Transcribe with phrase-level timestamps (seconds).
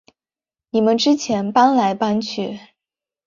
[0.71, 2.59] 你们之前搬来搬去